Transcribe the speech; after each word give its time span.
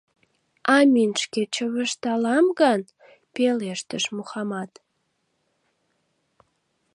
—А 0.75 0.77
мин 0.93 1.11
шке 1.21 1.41
чывышталам 1.53 2.45
гын?— 2.59 2.81
пелештыш 3.33 4.03
Мухамат. 4.15 4.71